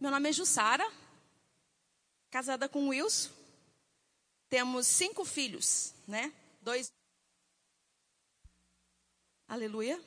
[0.00, 0.90] Meu nome é Jussara,
[2.30, 3.28] casada com Wilson.
[4.48, 6.32] Temos cinco filhos, né?
[6.62, 6.90] Dois.
[9.46, 10.02] Aleluia.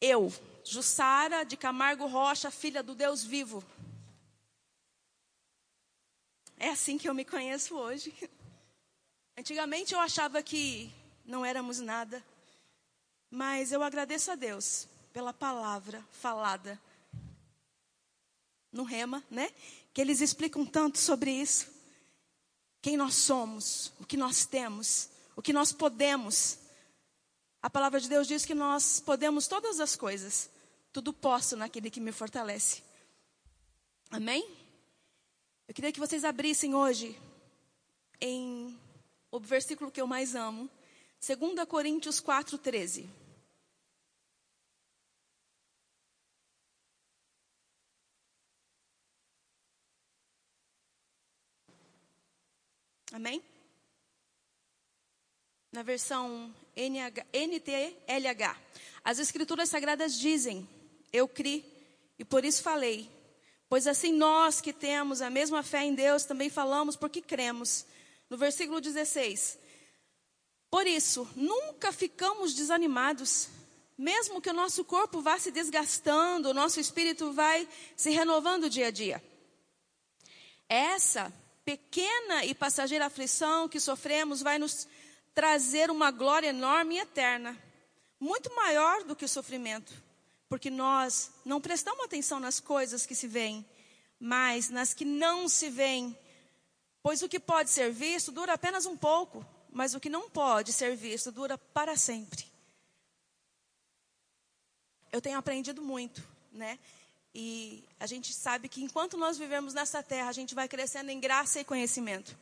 [0.00, 0.28] Eu,
[0.64, 3.64] Jussara de Camargo Rocha, filha do Deus vivo.
[6.56, 8.12] É assim que eu me conheço hoje.
[9.38, 10.92] Antigamente eu achava que
[11.24, 12.24] não éramos nada,
[13.30, 16.76] mas eu agradeço a Deus pela palavra falada
[18.74, 19.50] no Rema, né?
[19.94, 21.72] Que eles explicam tanto sobre isso.
[22.82, 26.58] Quem nós somos, o que nós temos, o que nós podemos.
[27.62, 30.50] A palavra de Deus diz que nós podemos todas as coisas.
[30.92, 32.82] Tudo posso naquele que me fortalece.
[34.10, 34.46] Amém?
[35.66, 37.18] Eu queria que vocês abrissem hoje
[38.20, 38.78] em
[39.30, 40.70] o versículo que eu mais amo,
[41.26, 42.56] 2 Coríntios 4,
[53.14, 53.40] Amém?
[55.70, 58.56] Na versão NTLH.
[59.04, 60.68] As Escrituras Sagradas dizem:
[61.12, 61.64] Eu criei
[62.18, 63.08] e por isso falei.
[63.68, 67.86] Pois assim nós que temos a mesma fé em Deus também falamos porque cremos.
[68.28, 69.60] No versículo 16.
[70.68, 73.48] Por isso, nunca ficamos desanimados,
[73.96, 78.88] mesmo que o nosso corpo vá se desgastando, o nosso espírito vai se renovando dia
[78.88, 79.22] a dia.
[80.68, 81.32] Essa
[81.64, 84.86] pequena e passageira aflição que sofremos vai nos
[85.34, 87.58] trazer uma glória enorme e eterna,
[88.20, 89.92] muito maior do que o sofrimento,
[90.48, 93.66] porque nós não prestamos atenção nas coisas que se veem,
[94.20, 96.16] mas nas que não se veem.
[97.02, 100.72] Pois o que pode ser visto dura apenas um pouco, mas o que não pode
[100.72, 102.44] ser visto dura para sempre.
[105.10, 106.78] Eu tenho aprendido muito, né?
[107.34, 111.18] E a gente sabe que enquanto nós vivemos nessa terra, a gente vai crescendo em
[111.18, 112.38] graça e conhecimento,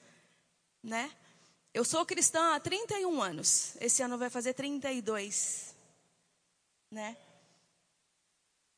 [0.83, 1.11] né?
[1.73, 3.75] Eu sou cristã há 31 anos.
[3.81, 5.75] Esse ano vai fazer 32,
[6.91, 7.17] né?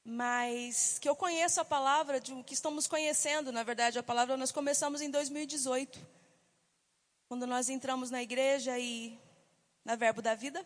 [0.04, 4.52] Mas que eu conheço a palavra, de, que estamos conhecendo, na verdade, a palavra nós
[4.52, 5.98] começamos em 2018.
[7.26, 9.19] Quando nós entramos na igreja e
[9.84, 10.64] na Verbo da Vida,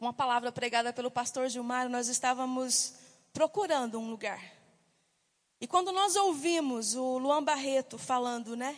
[0.00, 2.94] uma palavra pregada pelo pastor Gilmar, nós estávamos
[3.36, 4.42] procurando um lugar.
[5.60, 8.74] E quando nós ouvimos o Luan Barreto falando, né,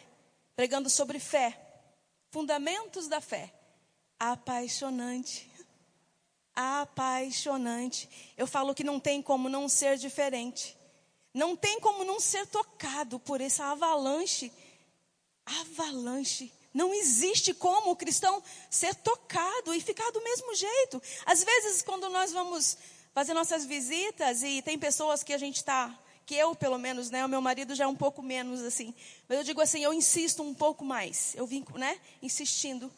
[0.56, 1.56] pregando sobre fé,
[2.32, 3.54] fundamentos da fé,
[4.18, 5.48] apaixonante.
[6.56, 8.10] Apaixonante.
[8.36, 10.76] Eu falo que não tem como não ser diferente.
[11.32, 14.52] Não tem como não ser tocado por essa avalanche.
[15.46, 16.52] Avalanche.
[16.74, 21.00] Não existe como o cristão ser tocado e ficar do mesmo jeito.
[21.24, 22.76] Às vezes, quando nós vamos
[23.12, 27.24] fazer nossas visitas e tem pessoas que a gente está, que eu pelo menos, né,
[27.24, 28.94] o meu marido já é um pouco menos assim.
[29.28, 31.34] Mas eu digo assim, eu insisto um pouco mais.
[31.34, 32.92] Eu vim, né, insistindo.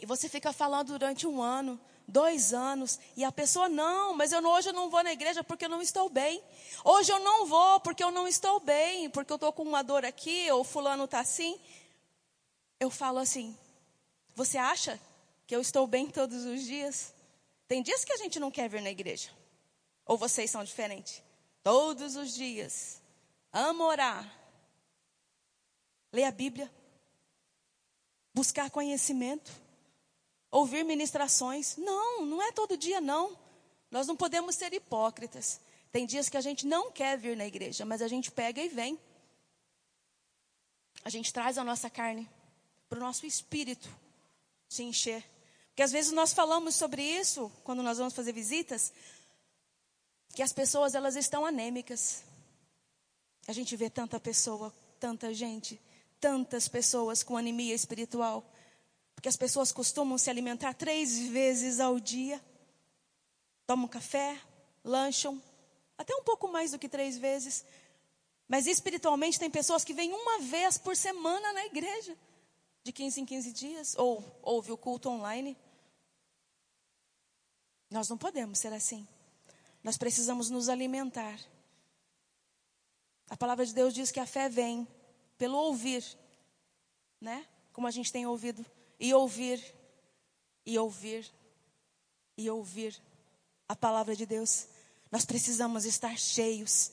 [0.00, 4.42] E você fica falando durante um ano, dois anos, e a pessoa, não, mas eu,
[4.46, 6.42] hoje eu não vou na igreja porque eu não estou bem.
[6.84, 10.04] Hoje eu não vou porque eu não estou bem, porque eu estou com uma dor
[10.04, 11.58] aqui, ou fulano está assim.
[12.80, 13.56] Eu falo assim,
[14.34, 15.00] você acha
[15.46, 17.12] que eu estou bem todos os dias?
[17.68, 19.30] Tem dias que a gente não quer vir na igreja.
[20.06, 21.22] Ou vocês são diferentes?
[21.62, 23.02] Todos os dias.
[23.52, 24.26] Amo orar.
[26.10, 26.72] Ler a Bíblia.
[28.34, 29.52] Buscar conhecimento.
[30.50, 31.76] Ouvir ministrações.
[31.76, 33.38] Não, não é todo dia, não.
[33.90, 35.60] Nós não podemos ser hipócritas.
[35.92, 38.68] Tem dias que a gente não quer vir na igreja, mas a gente pega e
[38.68, 38.98] vem.
[41.04, 42.28] A gente traz a nossa carne
[42.88, 43.88] para o nosso espírito
[44.68, 45.22] se encher.
[45.78, 48.92] Porque às vezes nós falamos sobre isso quando nós vamos fazer visitas,
[50.34, 52.24] que as pessoas elas estão anêmicas.
[53.46, 55.80] A gente vê tanta pessoa, tanta gente,
[56.18, 58.44] tantas pessoas com anemia espiritual.
[59.14, 62.44] Porque as pessoas costumam se alimentar três vezes ao dia.
[63.64, 64.36] Tomam café,
[64.82, 65.40] lancham,
[65.96, 67.64] até um pouco mais do que três vezes.
[68.48, 72.18] Mas espiritualmente tem pessoas que vêm uma vez por semana na igreja,
[72.82, 75.56] de 15 em 15 dias, ou ouve o culto online.
[77.90, 79.06] Nós não podemos ser assim.
[79.82, 81.38] Nós precisamos nos alimentar.
[83.30, 84.86] A palavra de Deus diz que a fé vem
[85.36, 86.04] pelo ouvir,
[87.20, 87.46] né?
[87.72, 88.64] Como a gente tem ouvido.
[89.00, 89.62] E ouvir,
[90.66, 91.30] e ouvir,
[92.36, 93.00] e ouvir
[93.68, 94.66] a palavra de Deus.
[95.10, 96.92] Nós precisamos estar cheios.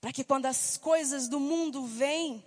[0.00, 2.44] Para que quando as coisas do mundo vêm,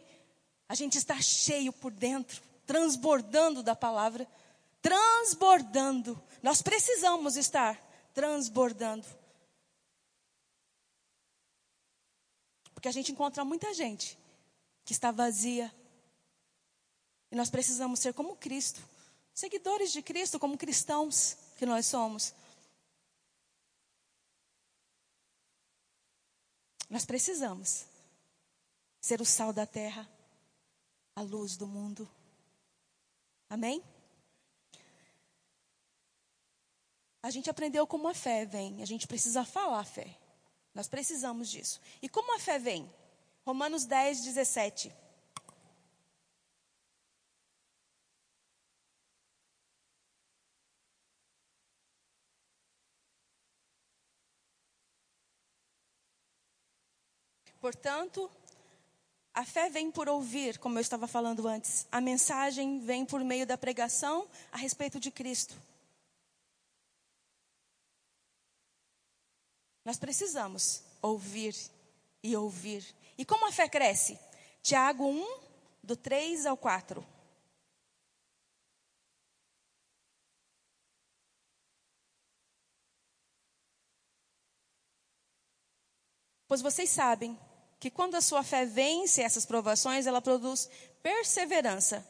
[0.68, 4.28] a gente está cheio por dentro, transbordando da palavra
[4.82, 6.22] transbordando.
[6.42, 7.80] Nós precisamos estar
[8.14, 9.08] transbordando.
[12.74, 14.18] Porque a gente encontra muita gente
[14.84, 15.74] que está vazia.
[17.32, 18.82] E nós precisamos ser como Cristo,
[19.34, 22.34] seguidores de Cristo, como cristãos que nós somos.
[26.90, 27.86] Nós precisamos
[29.00, 30.10] ser o sal da terra,
[31.16, 32.10] a luz do mundo.
[33.50, 33.82] Amém?
[37.24, 40.18] A gente aprendeu como a fé vem, a gente precisa falar a fé.
[40.74, 41.80] Nós precisamos disso.
[42.02, 42.92] E como a fé vem?
[43.46, 44.92] Romanos 10, 17.
[57.60, 58.32] Portanto,
[59.32, 61.86] a fé vem por ouvir, como eu estava falando antes.
[61.92, 65.56] A mensagem vem por meio da pregação a respeito de Cristo.
[69.84, 71.56] Nós precisamos ouvir
[72.24, 72.86] e ouvir.
[73.18, 74.18] E como a fé cresce?
[74.62, 75.40] Tiago 1,
[75.84, 77.06] do 3 ao 4.
[86.48, 87.40] Pois vocês sabem
[87.80, 90.70] que quando a sua fé vence essas provações, ela produz
[91.02, 92.06] perseverança.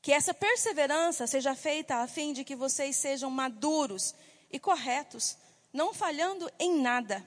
[0.00, 4.14] Que essa perseverança seja feita a fim de que vocês sejam maduros
[4.50, 5.36] e corretos,
[5.72, 7.24] não falhando em nada.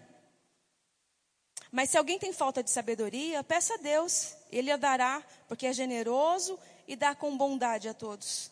[1.72, 5.74] Mas se alguém tem falta de sabedoria, peça a Deus, Ele a dará, porque é
[5.74, 8.52] generoso e dá com bondade a todos.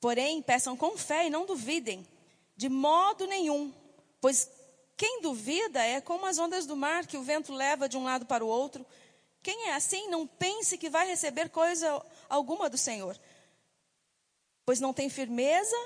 [0.00, 2.06] Porém, peçam com fé e não duvidem,
[2.56, 3.72] de modo nenhum,
[4.20, 4.50] pois
[4.96, 8.26] quem duvida é como as ondas do mar que o vento leva de um lado
[8.26, 8.84] para o outro.
[9.42, 13.18] Quem é assim, não pense que vai receber coisa alguma do Senhor,
[14.66, 15.76] pois não tem firmeza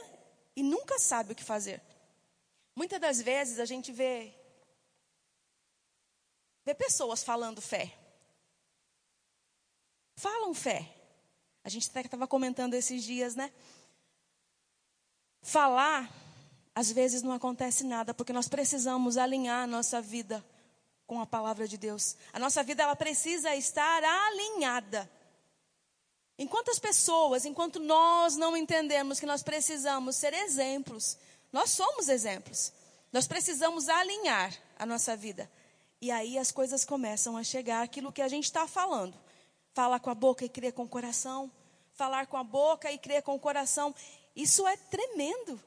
[0.57, 1.81] e nunca sabe o que fazer.
[2.75, 4.35] Muitas das vezes a gente vê
[6.65, 7.97] vê pessoas falando fé.
[10.17, 10.91] Falam fé.
[11.63, 13.53] A gente até estava comentando esses dias, né?
[15.43, 16.11] Falar
[16.75, 20.45] às vezes não acontece nada, porque nós precisamos alinhar a nossa vida
[21.07, 22.17] com a palavra de Deus.
[22.33, 25.09] A nossa vida ela precisa estar alinhada.
[26.37, 31.17] Enquanto as pessoas, enquanto nós não entendemos que nós precisamos ser exemplos,
[31.55, 32.73] nós somos exemplos.
[33.13, 35.49] Nós precisamos alinhar a nossa vida.
[36.01, 39.17] E aí as coisas começam a chegar aquilo que a gente está falando.
[39.73, 41.49] Falar com a boca e crer com o coração.
[41.93, 43.95] Falar com a boca e crer com o coração.
[44.35, 45.63] Isso é tremendo.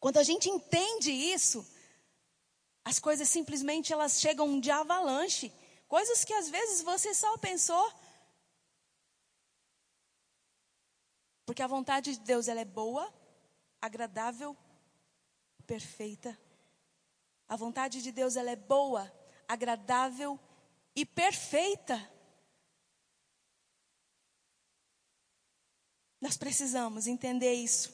[0.00, 1.64] Quando a gente entende isso,
[2.84, 5.52] as coisas simplesmente elas chegam de avalanche,
[5.86, 7.92] coisas que às vezes você só pensou.
[11.46, 13.08] Porque a vontade de Deus ela é boa,
[13.80, 14.56] agradável,
[15.64, 16.38] perfeita.
[17.48, 19.12] A vontade de Deus ela é boa,
[19.48, 20.38] agradável
[20.94, 22.10] e perfeita.
[26.20, 27.92] Nós precisamos entender isso.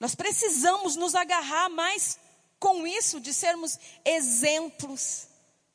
[0.00, 2.18] Nós precisamos nos agarrar mais
[2.58, 5.28] com isso de sermos exemplos.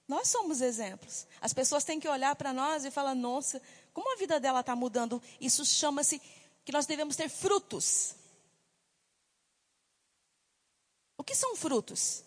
[0.07, 1.25] Nós somos exemplos.
[1.39, 3.61] As pessoas têm que olhar para nós e falar: nossa,
[3.93, 5.21] como a vida dela está mudando.
[5.39, 6.21] Isso chama-se
[6.65, 8.15] que nós devemos ter frutos.
[11.19, 12.23] O que são frutos?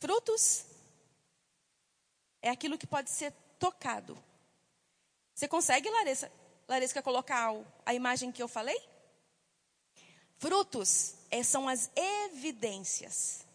[0.00, 0.64] Frutos
[2.40, 4.16] é aquilo que pode ser tocado.
[5.34, 6.32] Você consegue, Larissa,
[6.66, 7.54] Larissa, colocar
[7.84, 8.80] a imagem que eu falei?
[10.38, 13.46] Frutos é, são as evidências.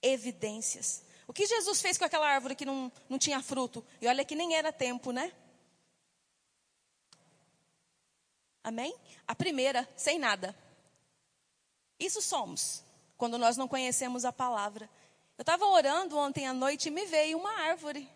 [0.00, 1.02] Evidências.
[1.26, 3.84] O que Jesus fez com aquela árvore que não, não tinha fruto?
[4.00, 5.32] E olha que nem era tempo, né?
[8.62, 8.94] Amém?
[9.26, 10.56] A primeira, sem nada.
[11.98, 12.82] Isso somos,
[13.16, 14.88] quando nós não conhecemos a palavra.
[15.36, 18.08] Eu estava orando ontem à noite e me veio uma árvore.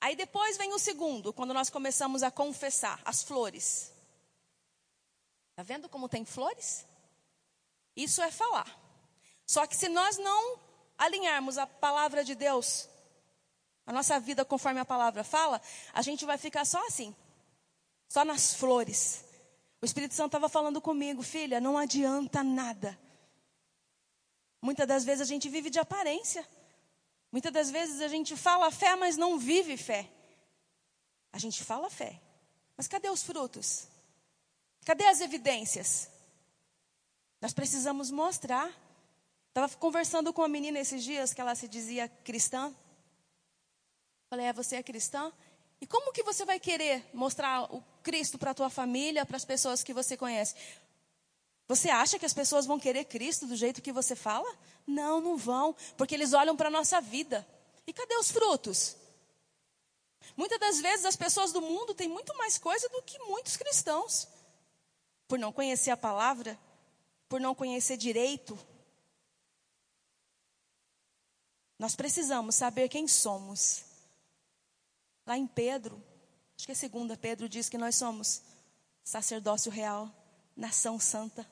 [0.00, 3.92] Aí depois vem o segundo, quando nós começamos a confessar, as flores.
[5.50, 6.84] Está vendo como tem flores?
[7.94, 8.66] Isso é falar.
[9.46, 10.58] Só que se nós não
[10.96, 12.88] alinharmos a palavra de Deus,
[13.86, 15.60] a nossa vida conforme a palavra fala,
[15.92, 17.14] a gente vai ficar só assim,
[18.08, 19.24] só nas flores.
[19.82, 22.96] O Espírito Santo estava falando comigo, filha, não adianta nada.
[24.62, 26.46] Muitas das vezes a gente vive de aparência.
[27.32, 30.08] Muitas das vezes a gente fala fé, mas não vive fé.
[31.32, 32.20] A gente fala fé,
[32.76, 33.88] mas cadê os frutos?
[34.84, 36.08] Cadê as evidências?
[37.40, 38.72] Nós precisamos mostrar.
[39.48, 42.72] Estava conversando com uma menina esses dias que ela se dizia cristã.
[44.30, 45.32] Falei, é, você é cristã?
[45.82, 49.44] E como que você vai querer mostrar o Cristo para a tua família, para as
[49.44, 50.54] pessoas que você conhece?
[51.66, 54.48] Você acha que as pessoas vão querer Cristo do jeito que você fala?
[54.86, 57.44] Não, não vão, porque eles olham para a nossa vida.
[57.84, 58.94] E cadê os frutos?
[60.36, 64.28] Muitas das vezes as pessoas do mundo têm muito mais coisa do que muitos cristãos.
[65.26, 66.56] Por não conhecer a palavra,
[67.28, 68.56] por não conhecer direito.
[71.76, 73.90] Nós precisamos saber quem somos.
[75.26, 76.02] Lá em Pedro,
[76.56, 78.42] acho que é segunda Pedro diz que nós somos
[79.04, 80.10] sacerdócio real,
[80.56, 81.46] nação santa,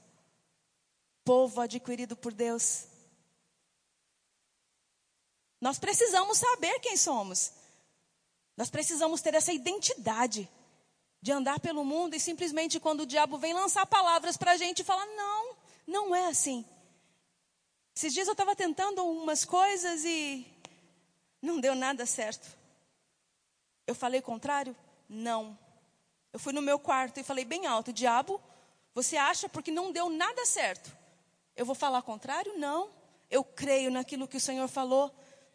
[1.25, 2.87] povo adquirido por Deus.
[5.61, 7.53] Nós precisamos saber quem somos.
[8.57, 10.49] Nós precisamos ter essa identidade
[11.23, 14.83] de andar pelo mundo e simplesmente quando o diabo vem lançar palavras para a gente
[14.83, 16.65] falar: não, não é assim.
[17.95, 20.47] Esses dias eu estava tentando umas coisas e
[21.43, 22.60] não deu nada certo.
[23.87, 24.77] Eu falei contrário?
[25.09, 25.59] Não.
[26.33, 28.41] Eu fui no meu quarto e falei bem alto: Diabo,
[28.95, 30.97] você acha porque não deu nada certo?
[31.57, 32.59] Eu vou falar contrário?
[32.59, 32.91] Não.
[33.31, 35.15] Eu creio naquilo que o Senhor falou.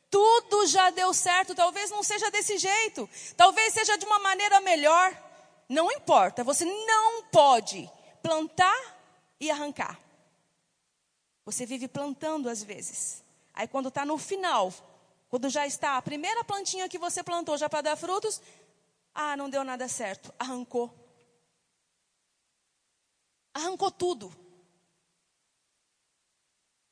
[0.10, 5.15] Tudo já deu certo, talvez não seja desse jeito, talvez seja de uma maneira melhor.
[5.67, 7.89] Não importa, você não pode
[8.22, 8.96] plantar
[9.39, 10.00] e arrancar.
[11.44, 13.24] Você vive plantando às vezes.
[13.53, 14.74] Aí quando está no final,
[15.35, 18.41] quando já está a primeira plantinha que você plantou já para dar frutos,
[19.13, 20.89] ah, não deu nada certo, arrancou.
[23.53, 24.33] Arrancou tudo.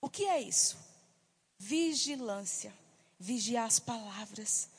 [0.01, 0.77] O que é isso?
[1.57, 2.73] Vigilância.
[3.17, 4.69] Vigiar as palavras.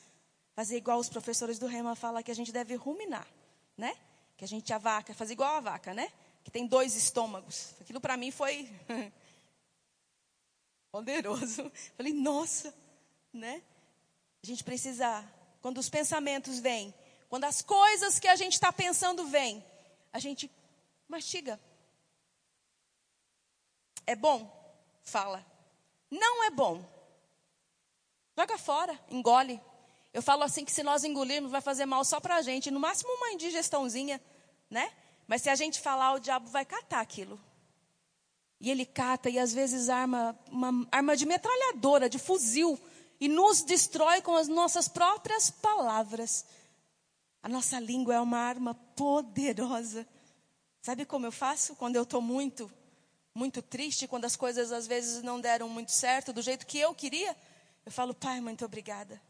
[0.53, 3.27] Fazer igual os professores do Rema falam que a gente deve ruminar,
[3.75, 3.97] né?
[4.37, 6.13] Que a gente, a vaca, fazer igual a vaca, né?
[6.43, 7.73] Que tem dois estômagos.
[7.81, 8.69] Aquilo para mim foi
[10.91, 11.71] poderoso.
[11.97, 12.71] Falei, nossa,
[13.35, 13.61] né?
[14.43, 15.23] A gente precisa,
[15.61, 16.93] quando os pensamentos vêm,
[17.29, 19.63] quando as coisas que a gente está pensando vêm,
[20.13, 20.49] a gente
[21.07, 21.59] mastiga.
[24.07, 24.49] É bom?
[25.03, 25.45] Fala.
[26.09, 26.83] Não é bom.
[28.37, 29.61] Joga fora, engole.
[30.13, 32.79] Eu falo assim que se nós engolirmos vai fazer mal só para a gente, no
[32.79, 34.21] máximo uma indigestãozinha,
[34.69, 34.91] né?
[35.27, 37.39] Mas se a gente falar, o diabo vai catar aquilo.
[38.59, 42.79] E ele cata e às vezes arma uma arma de metralhadora, de fuzil,
[43.19, 46.45] e nos destrói com as nossas próprias palavras.
[47.41, 50.07] A nossa língua é uma arma poderosa.
[50.81, 52.71] Sabe como eu faço quando eu estou muito,
[53.33, 56.93] muito triste, quando as coisas às vezes não deram muito certo do jeito que eu
[56.93, 57.35] queria?
[57.85, 59.21] Eu falo, Pai, muito obrigada.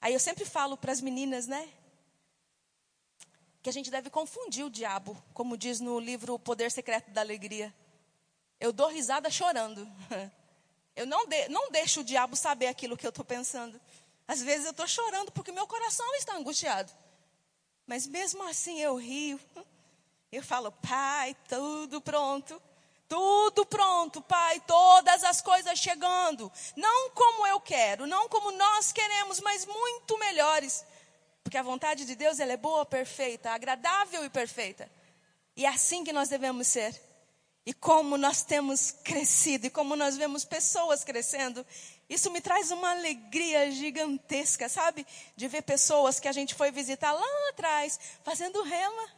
[0.00, 1.68] Aí eu sempre falo para as meninas, né?
[3.62, 7.20] Que a gente deve confundir o diabo, como diz no livro O Poder Secreto da
[7.20, 7.74] Alegria.
[8.60, 9.86] Eu dou risada chorando.
[10.98, 13.80] Eu não, de, não deixo o diabo saber aquilo que eu estou pensando.
[14.26, 16.92] Às vezes eu estou chorando porque meu coração está angustiado.
[17.86, 19.38] Mas mesmo assim eu rio.
[20.32, 22.60] Eu falo, Pai, tudo pronto.
[23.08, 26.50] Tudo pronto, Pai, todas as coisas chegando.
[26.74, 30.84] Não como eu quero, não como nós queremos, mas muito melhores.
[31.44, 34.90] Porque a vontade de Deus ela é boa, perfeita, agradável e perfeita.
[35.54, 37.07] E é assim que nós devemos ser.
[37.68, 41.66] E como nós temos crescido e como nós vemos pessoas crescendo,
[42.08, 45.06] isso me traz uma alegria gigantesca, sabe?
[45.36, 49.12] De ver pessoas que a gente foi visitar lá atrás, fazendo rema.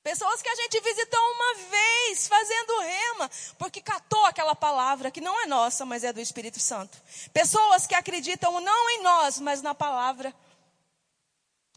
[0.00, 5.42] Pessoas que a gente visitou uma vez fazendo rema, porque catou aquela palavra que não
[5.42, 7.02] é nossa, mas é do Espírito Santo.
[7.32, 10.32] Pessoas que acreditam não em nós, mas na palavra.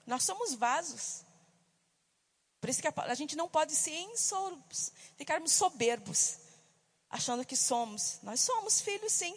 [0.06, 1.31] Nós somos vasos.
[2.62, 6.38] Por isso que a, a gente não pode se ensorbos, ficarmos soberbos,
[7.10, 8.20] achando que somos.
[8.22, 9.36] Nós somos filhos, sim,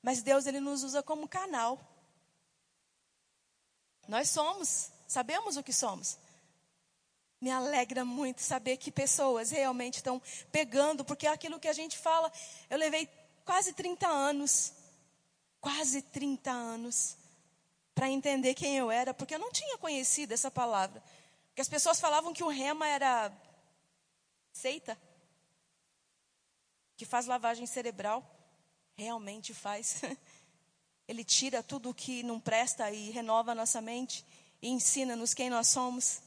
[0.00, 1.78] mas Deus ele nos usa como canal.
[4.06, 6.16] Nós somos, sabemos o que somos.
[7.40, 11.98] Me alegra muito saber que pessoas realmente estão pegando, porque é aquilo que a gente
[11.98, 12.32] fala.
[12.70, 13.08] Eu levei
[13.44, 14.72] quase 30 anos,
[15.60, 17.16] quase 30 anos,
[17.92, 21.02] para entender quem eu era, porque eu não tinha conhecido essa palavra.
[21.52, 23.30] Porque as pessoas falavam que o rema era
[24.54, 24.98] seita,
[26.96, 28.24] que faz lavagem cerebral.
[28.96, 30.00] Realmente faz.
[31.06, 34.24] Ele tira tudo o que não presta e renova a nossa mente
[34.62, 36.22] e ensina-nos quem nós somos.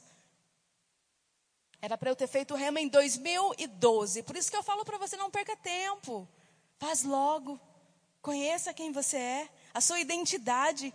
[1.82, 4.22] Era para eu ter feito o rema em 2012.
[4.22, 6.30] Por isso que eu falo para você não perca tempo.
[6.78, 7.60] Faz logo.
[8.22, 10.94] Conheça quem você é, a sua identidade,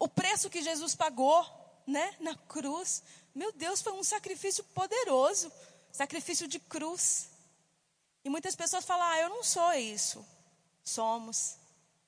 [0.00, 3.02] o preço que Jesus pagou né, na cruz.
[3.34, 5.52] Meu Deus, foi um sacrifício poderoso
[5.94, 7.30] sacrifício de cruz.
[8.24, 10.26] E muitas pessoas falam: ah, eu não sou isso.
[10.82, 11.56] Somos.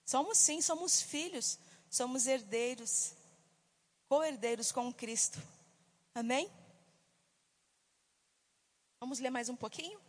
[0.05, 1.59] Somos sim, somos filhos,
[1.91, 3.13] somos herdeiros,
[4.09, 5.41] co-herdeiros com Cristo.
[6.15, 6.51] Amém?
[9.01, 10.01] Vamos ler mais um pouquinho?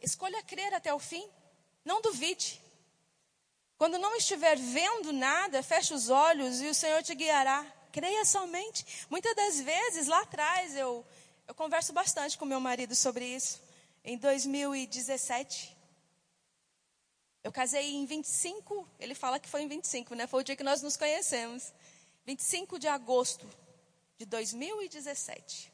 [0.00, 1.28] Escolha crer até o fim.
[1.88, 2.60] Não duvide.
[3.78, 7.64] Quando não estiver vendo nada, feche os olhos e o Senhor te guiará.
[7.90, 9.06] Creia somente.
[9.08, 11.02] Muitas das vezes, lá atrás, eu,
[11.46, 13.62] eu converso bastante com meu marido sobre isso.
[14.04, 15.74] Em 2017,
[17.42, 20.26] eu casei em 25, ele fala que foi em 25, né?
[20.26, 21.72] Foi o dia que nós nos conhecemos.
[22.26, 23.48] 25 de agosto
[24.18, 25.72] de 2017.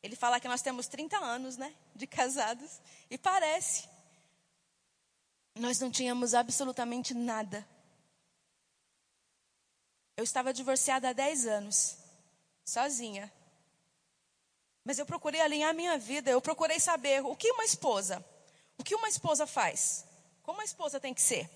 [0.00, 1.74] Ele fala que nós temos 30 anos, né?
[1.92, 2.80] De casados.
[3.10, 3.89] E parece.
[5.54, 7.66] Nós não tínhamos absolutamente nada.
[10.16, 11.96] Eu estava divorciada há 10 anos.
[12.64, 13.32] Sozinha.
[14.84, 16.30] Mas eu procurei alinhar minha vida.
[16.30, 18.24] Eu procurei saber o que uma esposa.
[18.78, 20.06] O que uma esposa faz?
[20.42, 21.50] Como a esposa tem que ser?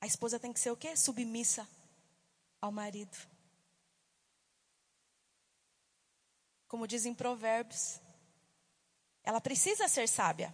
[0.00, 0.96] A esposa tem que ser o quê?
[0.96, 1.68] Submissa
[2.60, 3.18] ao marido.
[6.68, 7.98] como dizem Provérbios.
[9.28, 10.50] Ela precisa ser sábia.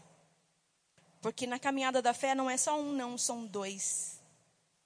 [1.20, 4.20] Porque na caminhada da fé não é só um, não, são dois.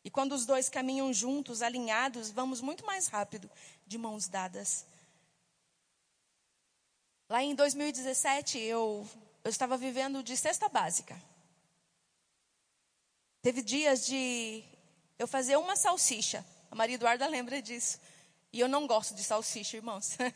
[0.04, 3.50] E quando os dois caminham juntos, alinhados, vamos muito mais rápido,
[3.86, 4.84] de mãos dadas.
[7.30, 9.08] Lá em 2017, eu,
[9.42, 11.18] eu estava vivendo de cesta básica.
[13.40, 14.62] Teve dias de
[15.18, 16.44] eu fazer uma salsicha.
[16.70, 17.98] A Maria Eduarda lembra disso.
[18.52, 20.18] E eu não gosto de salsicha, irmãos.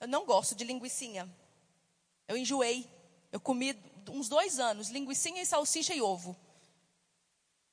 [0.00, 1.28] Eu não gosto de linguiçinha.
[2.28, 2.86] Eu enjoei.
[3.32, 3.76] Eu comi
[4.10, 6.36] uns dois anos, linguiçinha e salsicha e ovo.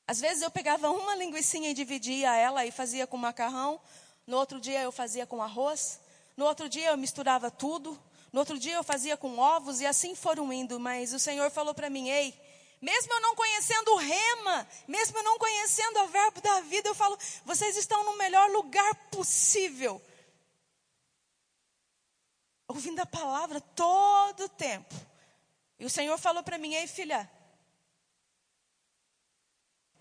[0.07, 3.79] Às vezes eu pegava uma linguiçinha e dividia ela e fazia com macarrão.
[4.25, 5.99] No outro dia eu fazia com arroz.
[6.37, 7.99] No outro dia eu misturava tudo.
[8.31, 10.79] No outro dia eu fazia com ovos e assim foram indo.
[10.79, 12.33] Mas o Senhor falou para mim: Ei,
[12.81, 16.95] mesmo eu não conhecendo o rema, mesmo eu não conhecendo o verbo da vida, eu
[16.95, 20.01] falo: vocês estão no melhor lugar possível
[22.67, 24.93] ouvindo a palavra todo o tempo.
[25.79, 27.29] E o Senhor falou para mim: Ei, filha,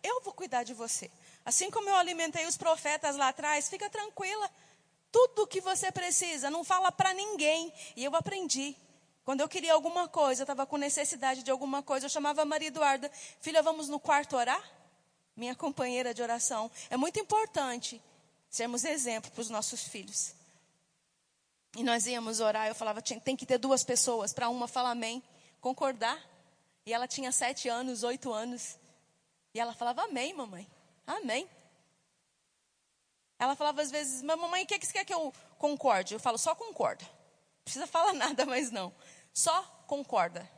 [0.03, 1.11] eu vou cuidar de você.
[1.45, 4.51] Assim como eu alimentei os profetas lá atrás, fica tranquila.
[5.11, 7.73] Tudo o que você precisa, não fala para ninguém.
[7.97, 8.77] E eu aprendi.
[9.25, 12.69] Quando eu queria alguma coisa, estava com necessidade de alguma coisa, eu chamava a Maria
[12.69, 14.63] Eduarda, filha, vamos no quarto orar?
[15.35, 16.71] Minha companheira de oração.
[16.91, 18.03] É muito importante
[18.51, 20.35] sermos exemplo para os nossos filhos.
[21.77, 25.23] E nós íamos orar, eu falava, tem que ter duas pessoas, para uma falar amém,
[25.61, 26.23] concordar.
[26.87, 28.79] E ela tinha sete anos, oito anos.
[29.53, 30.71] E ela falava, amém, mamãe,
[31.07, 31.49] amém.
[33.39, 36.15] Ela falava às vezes, mamãe, o que, que você quer que eu concorde?
[36.15, 37.05] Eu falo, só concorda.
[37.05, 38.93] Não precisa falar nada mais não.
[39.33, 40.49] Só concorda.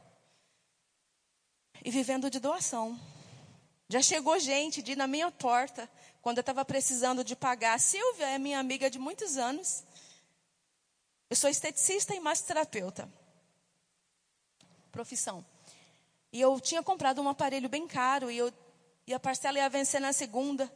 [1.85, 2.98] E vivendo de doação.
[3.88, 5.88] Já chegou gente de ir na minha porta,
[6.20, 7.74] quando eu estava precisando de pagar.
[7.74, 9.85] A Silvia é minha amiga de muitos anos.
[11.29, 13.11] Eu sou esteticista e massoterapeuta.
[14.93, 15.45] Profissão.
[16.33, 18.53] E eu tinha comprado um aparelho bem caro e, eu,
[19.07, 20.73] e a parcela ia vencer na segunda.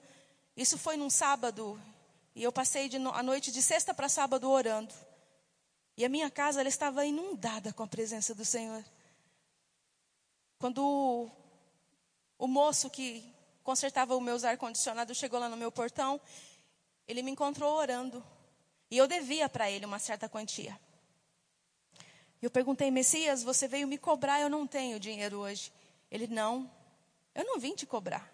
[0.57, 1.81] Isso foi num sábado.
[2.35, 4.95] E eu passei de, a noite de sexta para sábado orando.
[5.97, 8.85] E a minha casa ela estava inundada com a presença do Senhor.
[10.59, 11.31] Quando o,
[12.39, 13.25] o moço que
[13.63, 16.21] consertava os meus ar-condicionado chegou lá no meu portão,
[17.07, 18.25] ele me encontrou orando.
[18.91, 20.79] E eu devia para ele uma certa quantia.
[22.43, 25.73] E eu perguntei, Messias, você veio me cobrar, eu não tenho dinheiro hoje.
[26.11, 26.71] Ele, não,
[27.35, 28.33] eu não vim te cobrar.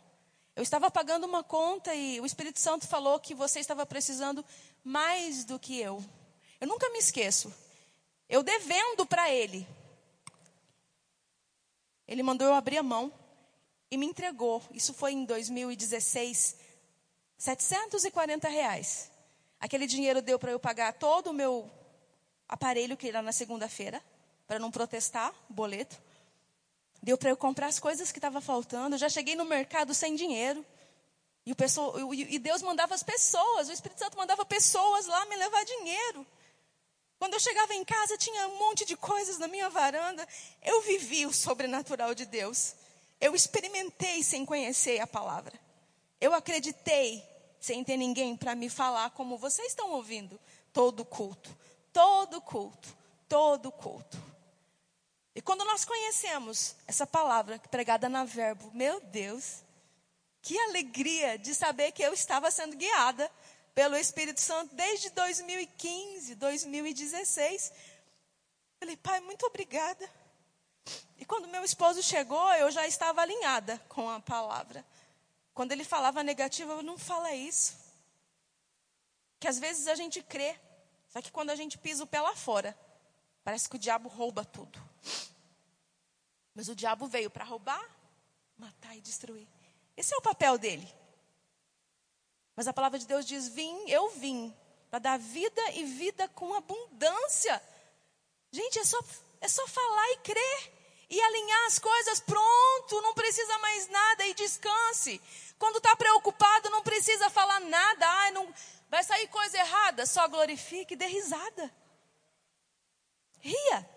[0.54, 4.44] Eu estava pagando uma conta e o Espírito Santo falou que você estava precisando
[4.82, 6.02] mais do que eu.
[6.58, 7.52] Eu nunca me esqueço.
[8.28, 9.66] Eu devendo para ele.
[12.08, 13.12] Ele mandou eu abrir a mão
[13.90, 14.62] e me entregou.
[14.70, 16.56] Isso foi em 2016.
[17.36, 19.10] 740 reais.
[19.60, 21.70] Aquele dinheiro deu para eu pagar todo o meu
[22.48, 24.02] aparelho que era na segunda-feira,
[24.46, 25.96] para não protestar, boleto.
[27.02, 28.94] Deu para eu comprar as coisas que estavam faltando.
[28.94, 30.64] Eu já cheguei no mercado sem dinheiro.
[31.44, 31.54] E,
[32.34, 36.26] e Deus mandava as pessoas, o Espírito Santo mandava pessoas lá me levar dinheiro.
[37.18, 40.26] Quando eu chegava em casa, tinha um monte de coisas na minha varanda.
[40.62, 42.74] Eu vivi o sobrenatural de Deus.
[43.20, 45.58] Eu experimentei sem conhecer a palavra.
[46.20, 47.24] Eu acreditei
[47.60, 50.38] sem ter ninguém para me falar como vocês estão ouvindo
[50.72, 51.56] todo culto,
[51.92, 52.96] todo culto,
[53.28, 54.22] todo culto.
[55.34, 59.62] E quando nós conhecemos essa palavra pregada na verbo, meu Deus,
[60.40, 63.30] que alegria de saber que eu estava sendo guiada
[63.74, 67.72] pelo Espírito Santo desde 2015, 2016.
[68.78, 70.08] Falei, pai, muito obrigada.
[71.18, 74.84] E quando meu esposo chegou, eu já estava alinhada com a palavra.
[75.56, 77.74] Quando ele falava negativo, eu não fala isso.
[79.40, 80.54] Que às vezes a gente crê,
[81.08, 82.78] só que quando a gente pisa o pé lá fora,
[83.42, 84.78] parece que o diabo rouba tudo.
[86.54, 87.82] Mas o diabo veio para roubar,
[88.58, 89.48] matar e destruir.
[89.96, 90.86] Esse é o papel dele.
[92.54, 94.54] Mas a palavra de Deus diz: Vim, eu vim,
[94.90, 97.62] para dar vida e vida com abundância.
[98.52, 99.02] Gente, é só,
[99.40, 100.76] é só falar e crer.
[101.08, 105.20] E alinhar as coisas, pronto, não precisa mais nada e descanse.
[105.58, 108.06] Quando está preocupado, não precisa falar nada.
[108.06, 108.52] Ai, não,
[108.88, 111.72] vai sair coisa errada, só glorifique e dê risada.
[113.40, 113.90] Ria.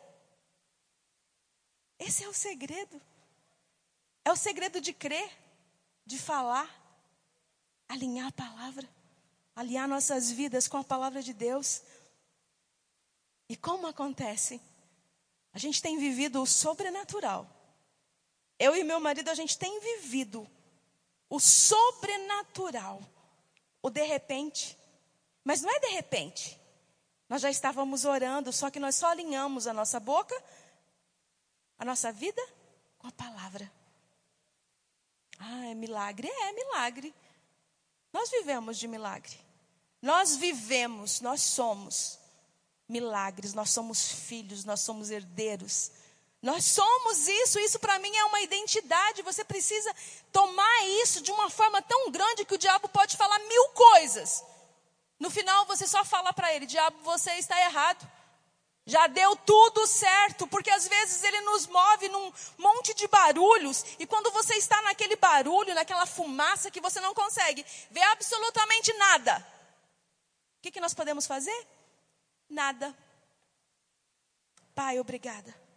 [1.98, 3.02] Esse é o segredo.
[4.24, 5.30] É o segredo de crer,
[6.06, 6.70] de falar,
[7.88, 8.88] alinhar a palavra,
[9.56, 11.82] alinhar nossas vidas com a palavra de Deus.
[13.50, 14.62] E como acontece?
[15.52, 17.50] A gente tem vivido o sobrenatural.
[18.60, 20.50] Eu e meu marido, a gente tem vivido
[21.30, 23.02] o sobrenatural,
[23.82, 24.78] o de repente.
[25.44, 26.60] Mas não é de repente.
[27.28, 30.36] Nós já estávamos orando, só que nós só alinhamos a nossa boca,
[31.78, 32.42] a nossa vida
[32.98, 33.72] com a palavra.
[35.38, 36.28] Ah, é milagre?
[36.28, 37.14] É, é milagre.
[38.12, 39.40] Nós vivemos de milagre.
[40.02, 42.20] Nós vivemos, nós somos
[42.88, 45.92] milagres, nós somos filhos, nós somos herdeiros.
[46.42, 49.22] Nós somos isso, isso para mim é uma identidade.
[49.24, 49.94] Você precisa
[50.32, 54.44] tomar isso de uma forma tão grande que o diabo pode falar mil coisas.
[55.20, 58.10] No final você só fala para ele: diabo, você está errado.
[58.86, 64.08] Já deu tudo certo, porque às vezes ele nos move num monte de barulhos, e
[64.08, 69.46] quando você está naquele barulho, naquela fumaça que você não consegue ver absolutamente nada,
[70.58, 71.68] o que, que nós podemos fazer?
[72.50, 72.98] Nada.
[74.74, 75.69] Pai, obrigada.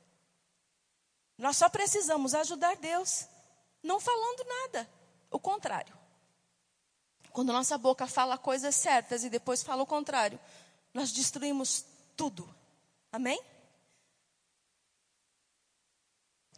[1.43, 3.27] Nós só precisamos ajudar Deus,
[3.83, 4.89] não falando nada,
[5.29, 5.93] o contrário.
[7.33, 10.39] Quando nossa boca fala coisas certas e depois fala o contrário,
[10.95, 11.85] nós destruímos
[12.17, 12.49] tudo.
[13.11, 13.43] Amém?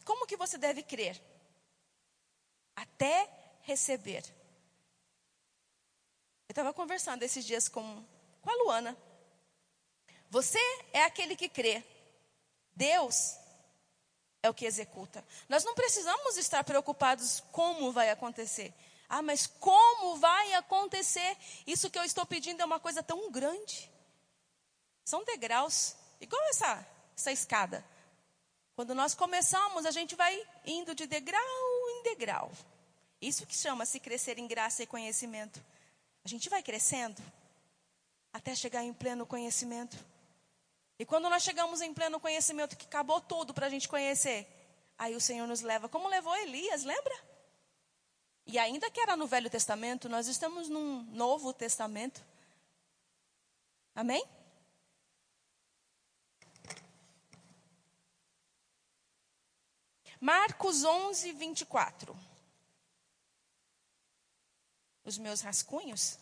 [0.04, 1.18] Como que você deve crer?
[2.76, 3.30] Até
[3.62, 4.22] receber.
[6.46, 8.04] Eu estava conversando esses dias com,
[8.42, 8.94] com a Luana.
[10.28, 10.58] Você
[10.92, 11.82] é aquele que crê.
[12.76, 13.42] Deus
[14.44, 15.24] é o que executa.
[15.48, 18.74] Nós não precisamos estar preocupados como vai acontecer.
[19.08, 21.34] Ah, mas como vai acontecer?
[21.66, 23.90] Isso que eu estou pedindo é uma coisa tão grande.
[25.02, 25.96] São degraus.
[26.20, 27.82] Igual essa, essa escada.
[28.76, 31.40] Quando nós começamos, a gente vai indo de degrau
[31.88, 32.52] em degrau.
[33.22, 35.58] Isso que chama-se crescer em graça e conhecimento.
[36.22, 37.22] A gente vai crescendo
[38.30, 39.96] até chegar em pleno conhecimento.
[40.98, 44.46] E quando nós chegamos em pleno conhecimento, que acabou tudo para a gente conhecer,
[44.96, 47.14] aí o Senhor nos leva, como levou Elias, lembra?
[48.46, 52.24] E ainda que era no Velho Testamento, nós estamos num Novo Testamento.
[53.94, 54.24] Amém?
[60.20, 62.16] Marcos 11, 24.
[65.04, 66.18] Os meus rascunhos.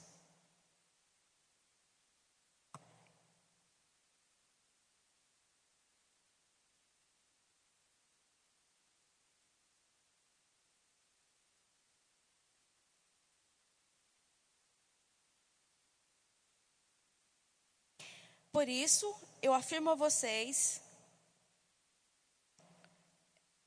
[18.52, 20.82] Por isso, eu afirmo a vocês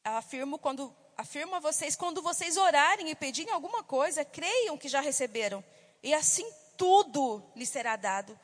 [0.03, 5.01] afirmo quando afirmo a vocês quando vocês orarem e pedirem alguma coisa, creiam que já
[5.01, 5.63] receberam,
[6.03, 8.37] e assim tudo lhes será dado.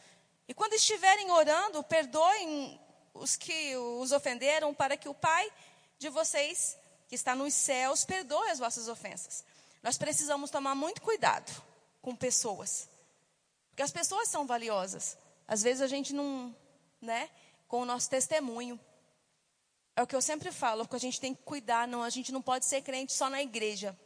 [0.47, 2.80] E quando estiverem orando, perdoem
[3.13, 5.51] os que os ofenderam, para que o Pai
[5.99, 6.77] de vocês,
[7.08, 9.43] que está nos céus, perdoe as vossas ofensas.
[9.84, 11.51] Nós precisamos tomar muito cuidado
[12.01, 12.89] com pessoas,
[13.69, 15.17] porque as pessoas são valiosas.
[15.52, 16.56] Às vezes a gente não,
[17.02, 17.30] né,
[17.68, 18.80] com o nosso testemunho.
[19.98, 22.32] É o que eu sempre falo, porque a gente tem que cuidar, não, a gente
[22.32, 24.00] não pode ser crente só na igreja.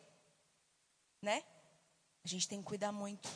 [1.22, 1.44] Né?
[2.24, 3.30] A gente tem que cuidar muito.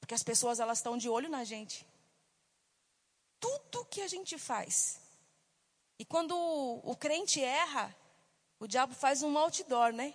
[0.00, 1.86] Porque as pessoas elas estão de olho na gente.
[3.38, 5.00] Tudo que a gente faz.
[5.96, 7.94] E quando o, o crente erra,
[8.58, 10.14] o diabo faz um outdoor, né?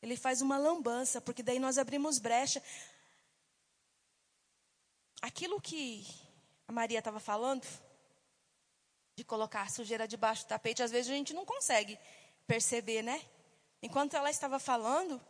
[0.00, 2.62] Ele faz uma lambança, porque daí nós abrimos brecha.
[5.22, 6.06] Aquilo que
[6.68, 7.66] a Maria estava falando,
[9.14, 11.98] de colocar a sujeira debaixo do tapete, às vezes a gente não consegue
[12.46, 13.24] perceber, né?
[13.80, 15.20] Enquanto ela estava falando,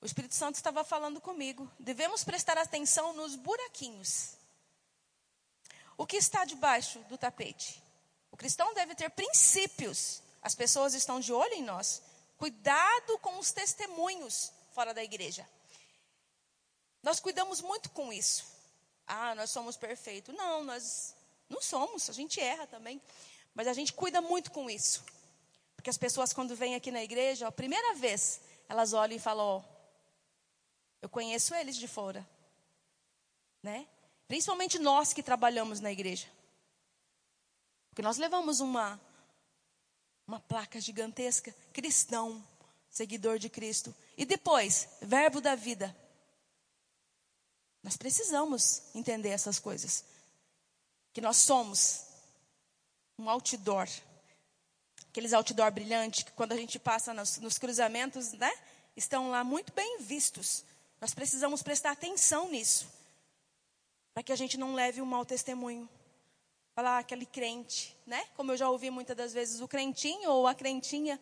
[0.00, 1.70] o Espírito Santo estava falando comigo.
[1.78, 4.36] Devemos prestar atenção nos buraquinhos.
[5.96, 7.82] O que está debaixo do tapete?
[8.30, 10.22] O cristão deve ter princípios.
[10.42, 12.02] As pessoas estão de olho em nós.
[12.38, 15.46] Cuidado com os testemunhos fora da igreja.
[17.02, 18.59] Nós cuidamos muito com isso.
[19.12, 20.32] Ah, nós somos perfeitos.
[20.36, 21.16] Não, nós
[21.48, 23.02] não somos, a gente erra também.
[23.52, 25.02] Mas a gente cuida muito com isso.
[25.74, 29.58] Porque as pessoas, quando vêm aqui na igreja, a primeira vez, elas olham e falam:
[29.58, 29.80] oh,
[31.02, 32.24] eu conheço eles de fora.
[33.60, 33.84] Né?
[34.28, 36.28] Principalmente nós que trabalhamos na igreja.
[37.88, 39.00] Porque nós levamos uma,
[40.24, 42.46] uma placa gigantesca, cristão,
[42.88, 43.92] seguidor de Cristo.
[44.16, 45.96] E depois, verbo da vida.
[47.82, 50.04] Nós precisamos entender essas coisas.
[51.12, 52.04] Que nós somos
[53.18, 53.88] um outdoor.
[55.08, 58.52] Aqueles outdoor brilhantes que quando a gente passa nos, nos cruzamentos, né?
[58.96, 60.64] Estão lá muito bem vistos.
[61.00, 62.86] Nós precisamos prestar atenção nisso.
[64.12, 65.88] Para que a gente não leve um mau testemunho.
[66.74, 68.24] Falar aquele crente, né?
[68.36, 71.20] Como eu já ouvi muitas das vezes, o crentinho ou a crentinha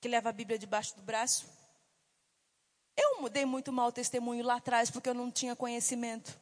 [0.00, 1.46] que leva a Bíblia debaixo do braço.
[2.96, 6.38] Eu dei muito mau testemunho lá atrás porque eu não tinha conhecimento.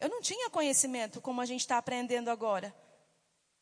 [0.00, 2.74] Eu não tinha conhecimento como a gente está aprendendo agora.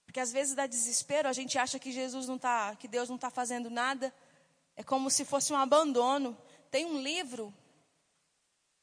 [0.05, 3.17] Porque às vezes dá desespero, a gente acha que Jesus não está, que Deus não
[3.17, 4.15] está fazendo nada.
[4.77, 6.37] É como se fosse um abandono.
[6.71, 7.55] Tem um livro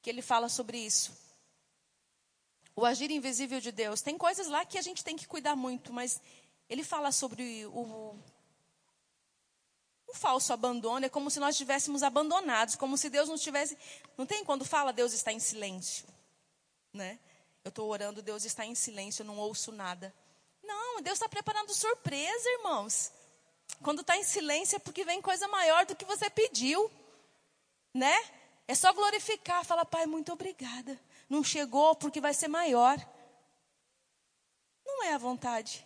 [0.02, 1.18] que ele fala sobre isso.
[2.76, 4.02] O agir invisível de Deus.
[4.02, 6.22] Tem coisas lá que a gente tem que cuidar muito, mas
[6.70, 8.16] ele fala sobre o,
[10.12, 11.06] o falso abandono.
[11.06, 13.78] É como se nós estivéssemos abandonados, como se Deus não estivesse.
[14.18, 16.06] Não tem quando fala Deus está em silêncio,
[16.94, 17.20] né?
[17.64, 20.14] Eu estou orando, Deus está em silêncio, eu não ouço nada.
[20.64, 23.12] Não, Deus está preparando surpresa, irmãos.
[23.82, 26.92] Quando está em silêncio é porque vem coisa maior do que você pediu,
[27.94, 28.16] né?
[28.68, 31.00] É só glorificar, fala, Pai, muito obrigada.
[31.30, 32.98] Não chegou porque vai ser maior.
[34.86, 35.86] Não é a vontade.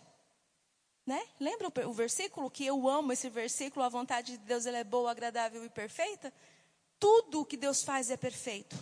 [1.06, 1.24] Né?
[1.38, 5.12] Lembra o versículo que eu amo esse versículo, a vontade de Deus ela é boa,
[5.12, 6.32] agradável e perfeita?
[6.98, 8.76] Tudo que Deus faz é perfeito.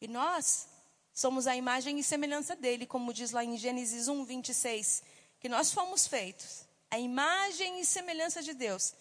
[0.00, 0.68] E nós
[1.12, 5.02] somos a imagem e semelhança dele, como diz lá em Gênesis 1, 26,
[5.40, 8.94] que nós fomos feitos a imagem e semelhança de Deus.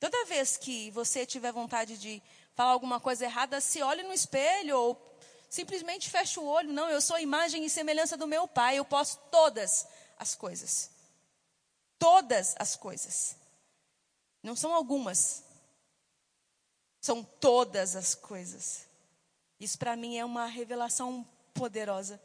[0.00, 2.22] Toda vez que você tiver vontade de
[2.54, 6.72] falar alguma coisa errada, se olhe no espelho ou simplesmente feche o olho.
[6.72, 9.86] Não, eu sou a imagem e semelhança do meu Pai, eu posso todas
[10.18, 10.90] as coisas.
[11.98, 13.36] Todas as coisas.
[14.42, 15.42] Não são algumas.
[17.00, 18.86] São todas as coisas.
[19.58, 22.20] Isso para mim é uma revelação poderosa.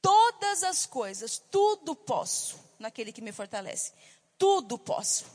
[0.00, 3.92] Todas as coisas, tudo posso naquele que me fortalece.
[4.38, 5.26] Tudo posso.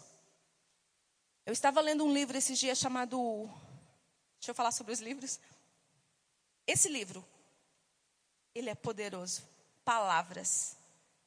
[1.45, 3.47] Eu estava lendo um livro esses dias chamado.
[4.39, 5.39] Deixa eu falar sobre os livros.
[6.65, 7.23] Esse livro,
[8.53, 9.43] ele é poderoso.
[9.84, 10.75] Palavras.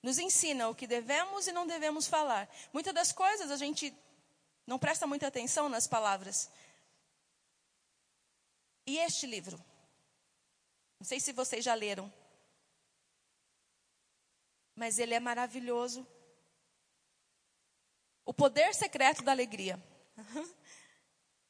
[0.02, 2.48] Nos ensina o que devemos e não devemos falar.
[2.72, 3.94] Muitas das coisas a gente
[4.66, 6.50] não presta muita atenção nas palavras.
[8.86, 9.58] E este livro,
[10.98, 12.12] não sei se vocês já leram.
[14.74, 16.06] Mas ele é maravilhoso.
[18.24, 19.82] O poder secreto da alegria.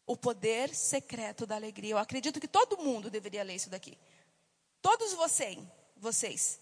[0.07, 1.91] O poder secreto da alegria.
[1.91, 3.99] Eu acredito que todo mundo deveria ler isso daqui.
[4.81, 5.59] Todos vocês,
[5.97, 6.59] vocês.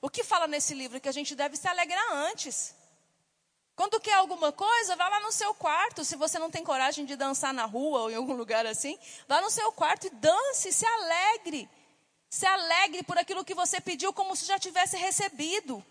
[0.00, 1.00] O que fala nesse livro?
[1.00, 2.74] Que a gente deve se alegrar antes.
[3.76, 6.04] Quando quer alguma coisa, vá lá no seu quarto.
[6.04, 9.40] Se você não tem coragem de dançar na rua ou em algum lugar assim, vá
[9.40, 11.68] no seu quarto e dance, se alegre.
[12.28, 15.84] Se alegre por aquilo que você pediu, como se já tivesse recebido.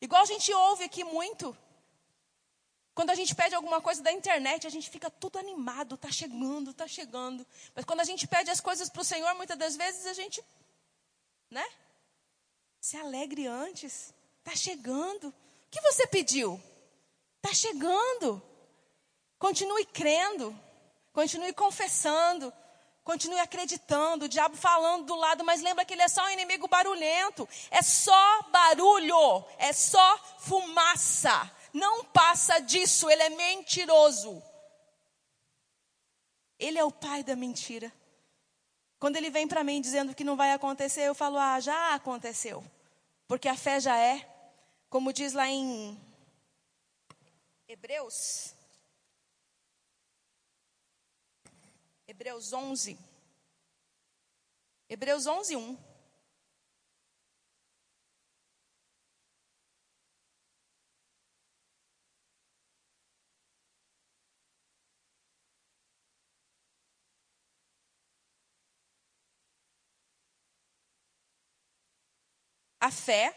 [0.00, 1.56] Igual a gente ouve aqui muito.
[2.94, 6.70] Quando a gente pede alguma coisa da internet, a gente fica tudo animado, está chegando,
[6.70, 7.46] está chegando.
[7.74, 10.42] Mas quando a gente pede as coisas para o Senhor, muitas das vezes a gente,
[11.50, 11.66] né?
[12.86, 14.14] Se alegre antes.
[14.38, 15.30] Está chegando.
[15.30, 15.34] O
[15.72, 16.62] que você pediu?
[17.42, 18.40] Está chegando.
[19.40, 20.56] Continue crendo.
[21.12, 22.52] Continue confessando.
[23.02, 26.68] Continue acreditando, o diabo falando do lado, mas lembra que ele é só um inimigo
[26.68, 27.48] barulhento.
[27.72, 31.50] É só barulho, é só fumaça.
[31.72, 34.40] Não passa disso, ele é mentiroso.
[36.56, 37.92] Ele é o pai da mentira.
[39.00, 42.64] Quando ele vem para mim dizendo que não vai acontecer, eu falo: "Ah, já aconteceu".
[43.26, 44.24] Porque a fé já é,
[44.88, 46.00] como diz lá em
[47.68, 48.56] Hebreus
[52.08, 52.96] Hebreus 11.
[54.88, 55.85] Hebreus 11, 1.
[72.80, 73.34] A fé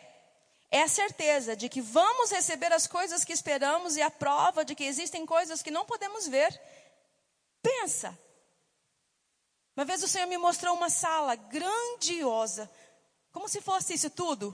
[0.72, 4.76] é a certeza de que vamos receber as coisas que esperamos e a prova de
[4.76, 6.60] que existem coisas que não podemos ver.
[7.62, 8.18] Pensa,
[9.76, 12.70] Uma vez o Senhor me mostrou uma sala grandiosa,
[13.32, 14.54] como se fosse isso tudo.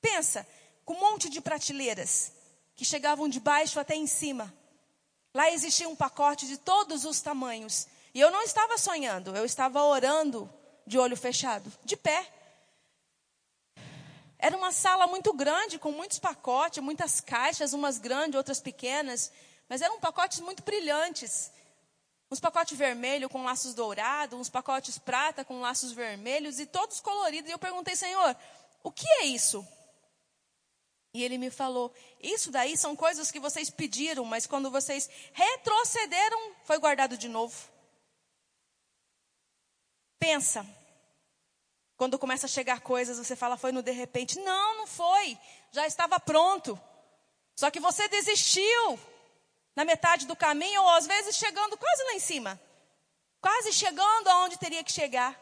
[0.00, 0.46] Pensa,
[0.84, 2.32] com um monte de prateleiras
[2.74, 4.52] que chegavam de baixo até em cima.
[5.34, 7.86] Lá existia um pacote de todos os tamanhos.
[8.14, 10.50] E eu não estava sonhando, eu estava orando
[10.86, 12.26] de olho fechado, de pé.
[14.42, 19.30] Era uma sala muito grande, com muitos pacotes, muitas caixas, umas grandes, outras pequenas.
[19.68, 21.52] Mas eram pacotes muito brilhantes.
[22.30, 27.50] Uns pacotes vermelhos com laços dourados, uns pacotes prata com laços vermelhos e todos coloridos.
[27.50, 28.36] E eu perguntei, Senhor,
[28.82, 29.66] o que é isso?
[31.12, 36.54] E ele me falou: Isso daí são coisas que vocês pediram, mas quando vocês retrocederam,
[36.64, 37.68] foi guardado de novo.
[40.18, 40.64] Pensa.
[42.00, 44.38] Quando começa a chegar coisas, você fala, foi no de repente.
[44.38, 45.38] Não, não foi.
[45.70, 46.80] Já estava pronto.
[47.54, 48.98] Só que você desistiu
[49.76, 52.58] na metade do caminho, ou às vezes chegando quase lá em cima.
[53.38, 55.38] Quase chegando aonde teria que chegar.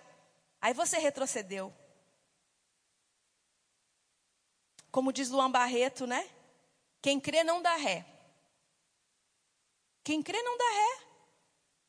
[0.60, 1.72] Aí você retrocedeu.
[4.90, 6.28] Como diz Luan Barreto, né?
[7.00, 8.04] Quem crê não dá ré.
[10.02, 11.06] Quem crê não dá ré.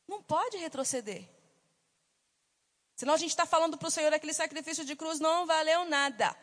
[0.07, 1.27] Não pode retroceder.
[2.99, 6.35] Senão a gente está falando para o Senhor aquele sacrifício de cruz não valeu nada.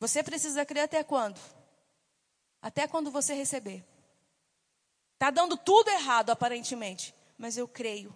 [0.00, 1.40] Você precisa crer até quando?
[2.60, 3.84] Até quando você receber.
[5.12, 8.12] Está dando tudo errado, aparentemente, mas eu creio.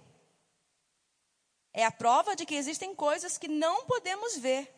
[1.72, 4.68] É a prova de que existem coisas que não podemos ver.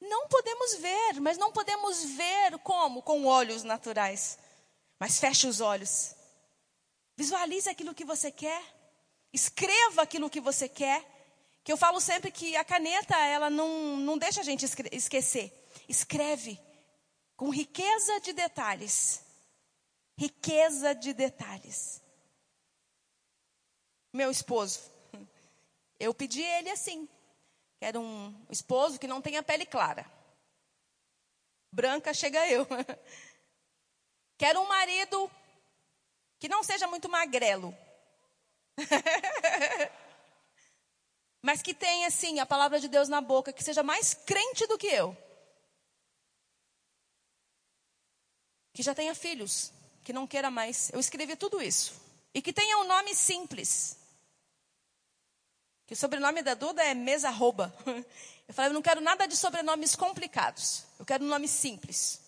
[0.00, 3.02] Não podemos ver, mas não podemos ver como?
[3.02, 4.38] Com olhos naturais.
[4.98, 6.15] Mas feche os olhos.
[7.16, 8.62] Visualize aquilo que você quer.
[9.32, 11.04] Escreva aquilo que você quer.
[11.64, 15.52] Que eu falo sempre que a caneta, ela não, não deixa a gente esquecer.
[15.88, 16.60] Escreve
[17.36, 19.24] com riqueza de detalhes.
[20.18, 22.02] Riqueza de detalhes.
[24.12, 24.80] Meu esposo,
[26.00, 27.08] eu pedi ele assim.
[27.78, 30.10] Quero um esposo que não tenha pele clara.
[31.70, 32.66] Branca chega eu.
[34.38, 35.30] Quero um marido
[36.38, 37.76] que não seja muito magrelo.
[41.42, 44.76] Mas que tenha, assim, a palavra de Deus na boca, que seja mais crente do
[44.76, 45.16] que eu.
[48.72, 49.72] Que já tenha filhos,
[50.02, 50.90] que não queira mais.
[50.92, 51.94] Eu escrevi tudo isso.
[52.34, 53.96] E que tenha um nome simples.
[55.86, 57.72] Que o sobrenome da Duda é Mesa Arroba.
[58.48, 60.84] Eu falei, eu não quero nada de sobrenomes complicados.
[61.00, 62.20] Eu quero um nome simples.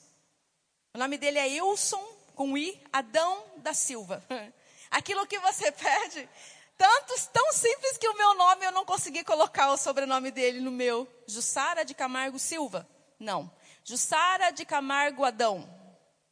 [0.93, 2.05] O nome dele é Wilson,
[2.39, 4.25] com I, Adão da Silva.
[4.93, 6.29] Aquilo que você pede,
[6.77, 10.71] tantos, tão simples que o meu nome eu não consegui colocar o sobrenome dele no
[10.71, 11.13] meu.
[11.27, 12.89] Jussara de Camargo Silva.
[13.19, 13.51] Não.
[13.83, 15.69] Jussara de Camargo Adão.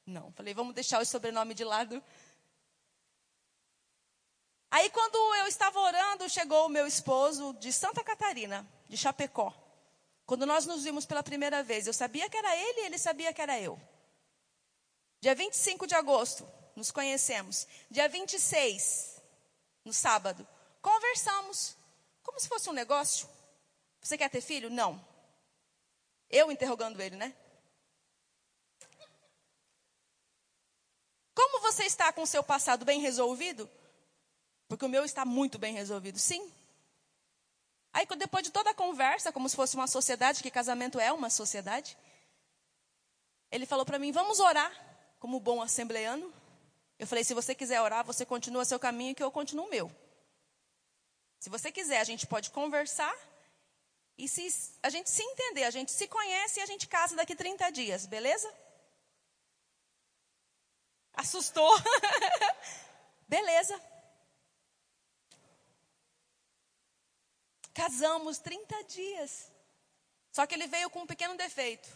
[0.07, 0.31] Não.
[0.31, 2.01] Falei, vamos deixar o sobrenome de lado.
[4.71, 9.53] Aí, quando eu estava orando, chegou o meu esposo de Santa Catarina, de Chapecó.
[10.25, 13.33] Quando nós nos vimos pela primeira vez, eu sabia que era ele e ele sabia
[13.33, 13.77] que era eu.
[15.21, 17.67] Dia 25 de agosto, nos conhecemos.
[17.91, 19.23] Dia 26,
[19.85, 20.47] no sábado,
[20.81, 21.77] conversamos.
[22.23, 23.29] Como se fosse um negócio.
[24.01, 24.71] Você quer ter filho?
[24.71, 25.05] Não.
[26.29, 27.35] Eu interrogando ele, né?
[31.35, 33.71] Como você está com o seu passado bem resolvido?
[34.69, 36.53] Porque o meu está muito bem resolvido, sim.
[37.93, 41.31] Aí, depois de toda a conversa, como se fosse uma sociedade, que casamento é uma
[41.31, 41.97] sociedade,
[43.51, 44.71] ele falou para mim: vamos orar,
[45.19, 46.33] como bom assembleano.
[46.99, 49.91] Eu falei: se você quiser orar, você continua seu caminho, que eu continuo o meu.
[51.39, 53.15] Se você quiser, a gente pode conversar.
[54.19, 57.37] E se a gente se entender, a gente se conhece e a gente casa daqui
[57.37, 58.53] 30 dias, beleza?
[61.13, 61.71] Assustou?
[63.29, 63.79] beleza.
[67.75, 69.53] Casamos 30 dias.
[70.33, 71.89] Só que ele veio com um pequeno defeito.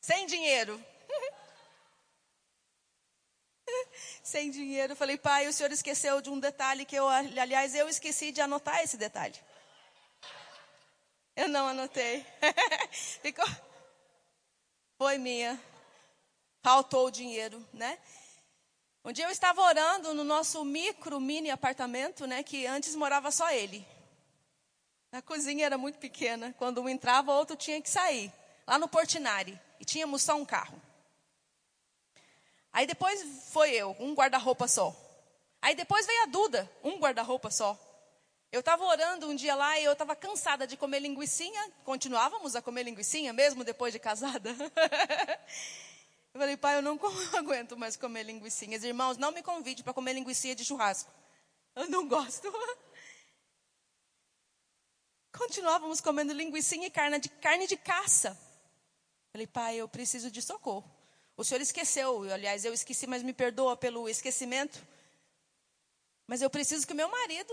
[0.00, 0.80] Sem dinheiro.
[4.22, 4.96] Sem dinheiro.
[4.96, 8.82] Falei, pai, o senhor esqueceu de um detalhe que eu, aliás, eu esqueci de anotar
[8.82, 9.34] esse detalhe.
[11.36, 12.24] Eu não anotei.
[13.22, 13.46] Ficou.
[14.96, 15.60] Foi minha.
[16.62, 17.98] Faltou o dinheiro, né?
[19.04, 22.42] Um dia eu estava orando no nosso micro, mini apartamento, né?
[22.42, 23.86] Que antes morava só ele.
[25.12, 26.54] A cozinha era muito pequena.
[26.56, 28.32] Quando um entrava, o outro tinha que sair.
[28.66, 29.60] Lá no Portinari.
[29.78, 30.80] E tínhamos só um carro.
[32.74, 33.22] Aí depois
[33.52, 34.92] foi eu, um guarda-roupa só.
[35.62, 37.78] Aí depois veio a Duda, um guarda-roupa só.
[38.50, 41.72] Eu estava orando um dia lá e eu estava cansada de comer linguiçinha.
[41.84, 44.54] Continuávamos a comer linguiçinha, mesmo depois de casada.
[46.34, 46.98] Eu falei, pai, eu não
[47.38, 48.82] aguento mais comer linguiçinhas.
[48.82, 51.08] Irmãos, não me convide para comer linguiça de churrasco.
[51.76, 52.52] Eu não gosto.
[55.38, 58.36] Continuávamos comendo linguiça e carne de, carne de caça.
[59.30, 60.93] Falei, pai, eu preciso de socorro.
[61.36, 64.80] O senhor esqueceu, aliás, eu esqueci, mas me perdoa pelo esquecimento.
[66.26, 67.52] Mas eu preciso que o meu marido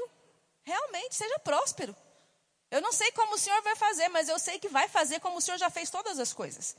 [0.63, 1.95] realmente seja próspero.
[2.69, 5.37] Eu não sei como o senhor vai fazer, mas eu sei que vai fazer como
[5.37, 6.75] o senhor já fez todas as coisas.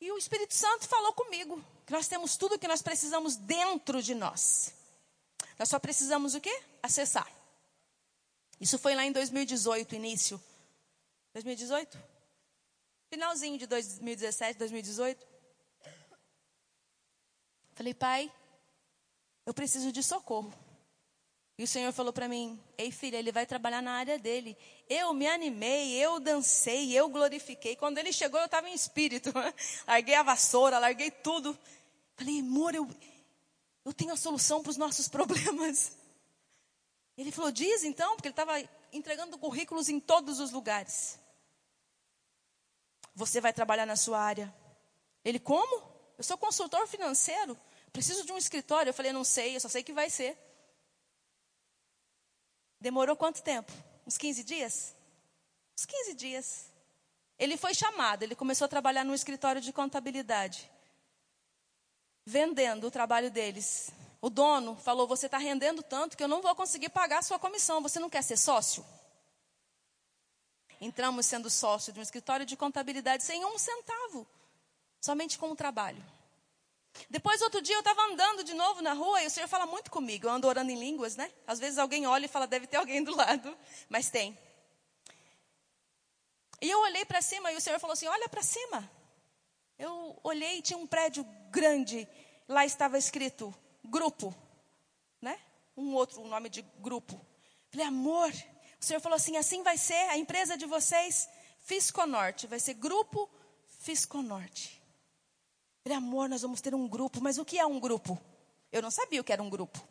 [0.00, 4.02] E o Espírito Santo falou comigo que nós temos tudo o que nós precisamos dentro
[4.02, 4.72] de nós.
[5.58, 6.62] Nós só precisamos o quê?
[6.82, 7.30] Acessar.
[8.60, 10.40] Isso foi lá em 2018, início.
[11.32, 11.98] 2018?
[13.10, 15.33] Finalzinho de 2017, 2018.
[17.74, 18.32] Falei, pai,
[19.44, 20.52] eu preciso de socorro.
[21.56, 24.56] E o Senhor falou para mim: Ei, filha, ele vai trabalhar na área dele.
[24.88, 27.76] Eu me animei, eu dancei, eu glorifiquei.
[27.76, 29.32] Quando ele chegou, eu estava em espírito.
[29.86, 31.56] larguei a vassoura, larguei tudo.
[32.16, 32.88] Falei, amor, eu,
[33.84, 35.96] eu tenho a solução para os nossos problemas.
[37.16, 38.60] Ele falou: Diz então, porque ele estava
[38.92, 41.20] entregando currículos em todos os lugares.
[43.14, 44.52] Você vai trabalhar na sua área.
[45.24, 45.93] Ele, como?
[46.16, 47.58] Eu sou consultor financeiro.
[47.92, 48.90] Preciso de um escritório.
[48.90, 50.36] Eu falei: Não sei, eu só sei que vai ser.
[52.80, 53.72] Demorou quanto tempo?
[54.06, 54.94] Uns 15 dias?
[55.78, 56.74] Uns 15 dias.
[57.38, 60.70] Ele foi chamado, ele começou a trabalhar no escritório de contabilidade,
[62.24, 63.90] vendendo o trabalho deles.
[64.20, 67.38] O dono falou: Você está rendendo tanto que eu não vou conseguir pagar a sua
[67.38, 67.82] comissão.
[67.82, 68.84] Você não quer ser sócio?
[70.80, 74.26] Entramos sendo sócio de um escritório de contabilidade sem um centavo,
[75.04, 76.02] somente com o trabalho.
[77.10, 79.90] Depois, outro dia, eu estava andando de novo na rua e o Senhor fala muito
[79.90, 80.26] comigo.
[80.26, 81.30] Eu ando orando em línguas, né?
[81.46, 83.54] Às vezes alguém olha e fala, deve ter alguém do lado,
[83.88, 84.38] mas tem.
[86.62, 88.90] E eu olhei para cima e o Senhor falou assim: Olha para cima.
[89.78, 92.08] Eu olhei e tinha um prédio grande.
[92.48, 94.34] Lá estava escrito grupo,
[95.20, 95.38] né?
[95.76, 97.20] Um outro um nome de grupo.
[97.70, 98.32] Falei, amor.
[98.80, 101.28] O Senhor falou assim: Assim vai ser a empresa de vocês,
[101.60, 102.46] Fisconorte.
[102.46, 103.28] Vai ser grupo
[103.80, 104.83] Fisconorte.
[105.84, 107.20] Falei, amor, nós vamos ter um grupo.
[107.20, 108.18] Mas o que é um grupo?
[108.72, 109.86] Eu não sabia o que era um grupo.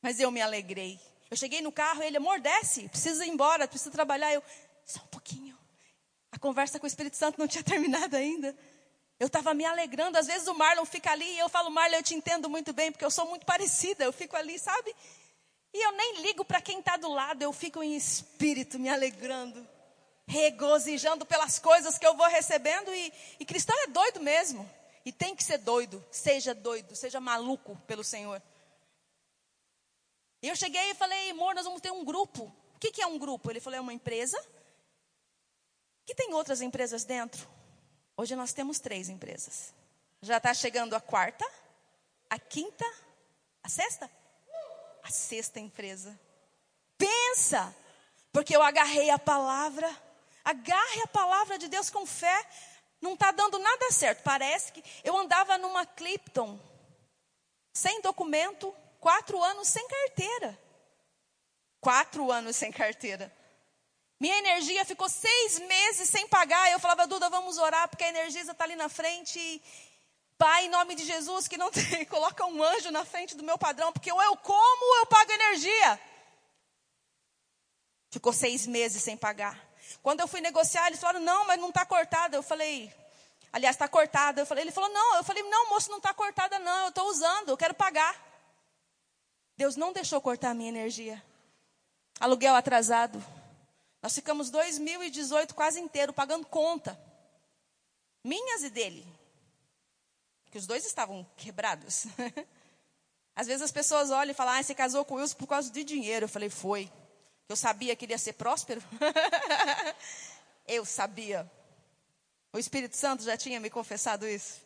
[0.00, 0.98] Mas eu me alegrei.
[1.30, 4.32] Eu cheguei no carro, ele, amor, desce, precisa ir embora, precisa trabalhar.
[4.32, 4.42] Eu,
[4.86, 5.58] só um pouquinho.
[6.32, 8.56] A conversa com o Espírito Santo não tinha terminado ainda.
[9.20, 10.16] Eu estava me alegrando.
[10.16, 12.90] Às vezes o Marlon fica ali e eu falo, Marlon, eu te entendo muito bem,
[12.90, 14.04] porque eu sou muito parecida.
[14.04, 14.96] Eu fico ali, sabe?
[15.74, 19.73] E eu nem ligo para quem está do lado, eu fico em espírito, me alegrando
[20.26, 22.92] regozijando pelas coisas que eu vou recebendo.
[22.94, 24.68] E, e cristão é doido mesmo.
[25.04, 26.04] E tem que ser doido.
[26.10, 28.42] Seja doido, seja maluco pelo Senhor.
[30.42, 32.44] E eu cheguei e falei, amor, nós vamos ter um grupo.
[32.74, 33.50] O que, que é um grupo?
[33.50, 34.38] Ele falou, é uma empresa
[36.04, 37.48] que tem outras empresas dentro.
[38.16, 39.72] Hoje nós temos três empresas.
[40.20, 41.44] Já está chegando a quarta,
[42.28, 42.84] a quinta,
[43.62, 44.10] a sexta?
[45.02, 46.18] A sexta empresa.
[46.96, 47.74] Pensa,
[48.32, 49.90] porque eu agarrei a palavra
[50.44, 52.46] Agarre a palavra de Deus com fé.
[53.00, 54.22] Não está dando nada certo.
[54.22, 56.60] Parece que eu andava numa Clipton,
[57.72, 60.58] sem documento, quatro anos sem carteira.
[61.80, 63.32] Quatro anos sem carteira.
[64.20, 66.70] Minha energia ficou seis meses sem pagar.
[66.70, 69.62] Eu falava, Duda, vamos orar, porque a energia está ali na frente.
[70.38, 73.58] Pai, em nome de Jesus, que não tem, coloca um anjo na frente do meu
[73.58, 76.00] padrão, porque ou eu como ou eu pago energia.
[78.10, 79.63] Ficou seis meses sem pagar.
[80.02, 82.36] Quando eu fui negociar, eles falaram, não, mas não está cortada.
[82.36, 82.92] Eu falei,
[83.52, 84.42] aliás, está cortada.
[84.42, 85.16] Eu falei, ele falou, não.
[85.16, 86.82] Eu falei, não, moço, não está cortada, não.
[86.84, 88.14] Eu estou usando, eu quero pagar.
[89.56, 91.22] Deus não deixou cortar a minha energia.
[92.20, 93.24] Aluguel atrasado.
[94.02, 96.98] Nós ficamos 2018 quase inteiro pagando conta.
[98.22, 99.06] Minhas e dele.
[100.50, 102.06] Que os dois estavam quebrados.
[103.36, 105.70] Às vezes as pessoas olham e falam, ah, você casou com o Wilson por causa
[105.70, 106.24] de dinheiro.
[106.24, 106.90] Eu falei, foi.
[107.48, 108.82] Eu sabia que ele ia ser próspero.
[110.66, 111.50] eu sabia.
[112.52, 114.62] O Espírito Santo já tinha me confessado isso.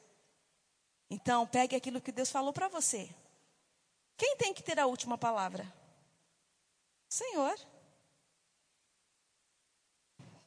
[1.10, 3.08] Então, pegue aquilo que Deus falou para você.
[4.16, 5.72] Quem tem que ter a última palavra?
[7.08, 7.58] Senhor.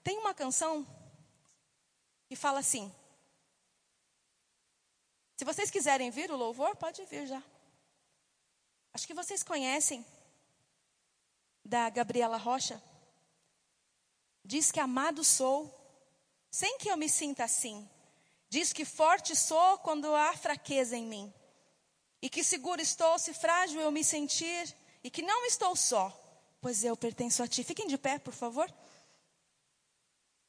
[0.03, 0.85] Tem uma canção
[2.27, 2.93] que fala assim.
[5.35, 7.41] Se vocês quiserem vir o louvor, pode vir já.
[8.93, 10.05] Acho que vocês conhecem
[11.63, 12.81] da Gabriela Rocha,
[14.43, 15.69] diz que amado sou,
[16.49, 17.87] sem que eu me sinta assim.
[18.49, 21.33] Diz que forte sou quando há fraqueza em mim.
[22.21, 24.75] E que seguro estou se frágil eu me sentir.
[25.03, 26.11] E que não estou só,
[26.59, 27.63] pois eu pertenço a ti.
[27.63, 28.71] Fiquem de pé, por favor.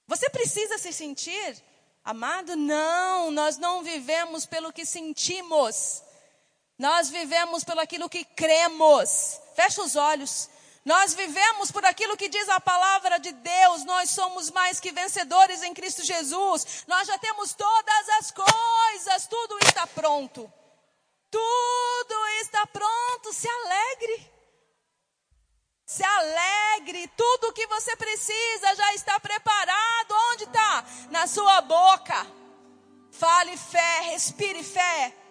[0.09, 1.63] Você precisa se sentir
[2.05, 6.03] Amado, não, nós não vivemos pelo que sentimos.
[6.77, 9.41] Nós vivemos pelo aquilo que cremos.
[9.55, 10.49] Fecha os olhos.
[10.85, 13.85] Nós vivemos por aquilo que diz a palavra de Deus.
[13.85, 16.85] Nós somos mais que vencedores em Cristo Jesus.
[16.89, 20.53] Nós já temos todas as coisas, tudo está pronto.
[21.31, 23.33] Tudo está pronto.
[23.33, 24.33] Se alegre.
[25.87, 27.09] Se alegre.
[27.17, 30.15] Tudo o que você precisa já está preparado.
[30.33, 30.85] Onde está?
[31.11, 32.27] Na sua boca.
[33.13, 35.22] Fale fé, respire fé.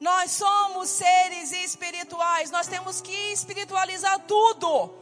[0.00, 4.94] Nós somos seres espirituais, nós temos que espiritualizar tudo.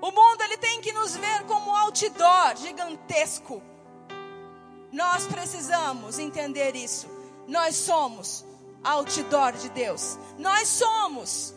[0.00, 3.62] O mundo ele tem que nos ver como outdoor gigantesco.
[4.92, 7.08] Nós precisamos entender isso.
[7.46, 8.44] Nós somos
[8.82, 10.18] outdoor de Deus.
[10.38, 11.54] Nós somos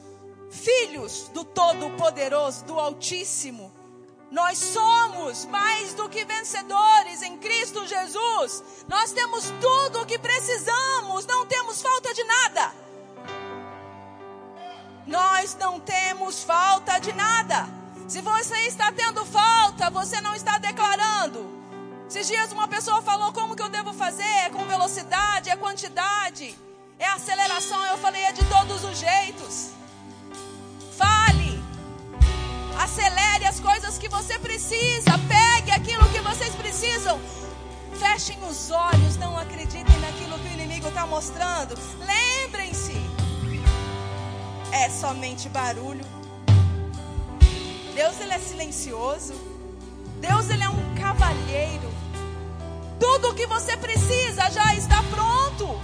[0.49, 3.71] filhos do Todo-Poderoso, do Altíssimo.
[4.31, 8.63] Nós somos mais do que vencedores em Cristo Jesus.
[8.87, 12.73] Nós temos tudo o que precisamos, não temos falta de nada.
[15.05, 17.67] Nós não temos falta de nada.
[18.07, 21.45] Se você está tendo falta, você não está declarando.
[22.07, 26.57] Esses dias uma pessoa falou como que eu devo fazer, é com velocidade, é quantidade,
[26.97, 27.85] é aceleração.
[27.87, 29.71] Eu falei, é de todos os jeitos.
[32.81, 35.11] Acelere as coisas que você precisa.
[35.27, 37.21] Pegue aquilo que vocês precisam.
[37.93, 41.77] Fechem os olhos, não acreditem naquilo que o inimigo está mostrando.
[41.99, 42.97] Lembrem-se,
[44.71, 46.03] é somente barulho.
[47.93, 49.35] Deus ele é silencioso.
[50.19, 51.87] Deus ele é um cavalheiro.
[52.99, 55.79] Tudo o que você precisa já está pronto.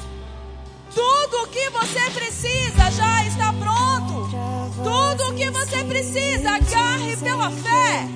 [0.97, 4.27] Tudo o que você precisa já está pronto.
[4.83, 8.07] Tudo o que você precisa, agarre pela fé.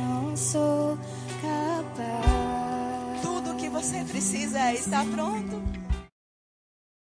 [3.22, 5.81] Tudo o que você precisa está pronto.